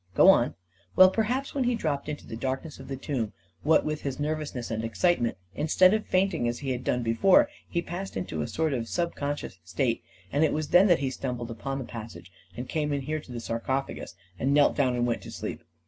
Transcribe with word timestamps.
Go 0.15 0.29
on."" 0.29 0.55
Well, 0.95 1.11
perhaps 1.11 1.53
when 1.53 1.65
he 1.65 1.75
dropped 1.75 2.09
into 2.09 2.25
the 2.25 2.35
dark 2.35 2.63
ness 2.63 2.79
of 2.79 2.87
the 2.87 2.97
tomb, 2.97 3.33
what 3.61 3.85
with 3.85 4.01
his 4.01 4.19
nervousness 4.19 4.71
and 4.71 4.83
ex 4.83 4.99
citement, 4.99 5.35
instead 5.53 5.93
of 5.93 6.07
fainting, 6.07 6.47
as 6.47 6.57
he 6.57 6.71
had 6.71 6.83
done 6.83 7.03
before, 7.03 7.47
he 7.69 7.83
passed 7.83 8.17
into 8.17 8.41
a 8.41 8.47
sort 8.47 8.73
of 8.73 8.87
sub 8.89 9.13
conscious 9.13 9.59
state, 9.63 10.01
and 10.31 10.43
it 10.43 10.53
was 10.53 10.69
then 10.69 10.87
that 10.87 11.01
he 11.05 11.11
stumbled 11.11 11.51
upon 11.51 11.77
the 11.77 11.85
passage 11.85 12.31
and 12.57 12.67
came 12.67 12.91
in 12.91 13.01
here 13.01 13.19
to 13.19 13.31
the 13.31 13.39
sarcophagus, 13.39 14.15
and 14.39 14.55
knelt 14.55 14.75
down 14.75 14.95
and 14.95 15.05
went 15.05 15.21
to 15.21 15.29
sleep." 15.29 15.61